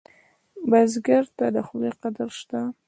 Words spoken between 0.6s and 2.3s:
بزګر ته د خولې قدر